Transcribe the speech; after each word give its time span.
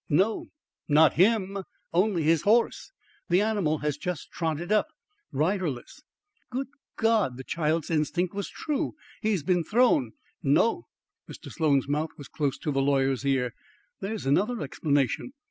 "No, 0.09 0.47
not 0.87 1.13
HIM; 1.13 1.59
only 1.93 2.23
his 2.23 2.41
horse. 2.41 2.91
The 3.29 3.39
animal 3.41 3.77
has 3.85 3.97
just 3.97 4.31
trotted 4.31 4.71
up 4.71 4.87
riderless." 5.31 6.01
"Good 6.49 6.69
God! 6.97 7.37
the 7.37 7.43
child's 7.43 7.91
instinct 7.91 8.33
was 8.33 8.49
true. 8.49 8.95
He 9.21 9.29
has 9.33 9.43
been 9.43 9.63
thrown" 9.63 10.13
"No." 10.57 10.87
Mr. 11.29 11.51
Sloan's 11.51 11.87
mouth 11.87 12.09
was 12.17 12.27
close 12.29 12.57
to 12.57 12.71
the 12.71 12.81
lawyer's 12.81 13.23
ear. 13.27 13.53
"There 13.99 14.15
is 14.15 14.25
another 14.25 14.61
explanation. 14.61 15.33